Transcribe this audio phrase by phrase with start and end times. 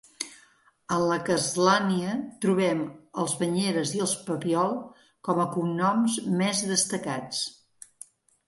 [0.95, 2.13] En la castlania
[2.45, 2.81] trobem
[3.25, 4.73] els Banyeres i els Papiol
[5.29, 7.47] com a cognoms més destacats.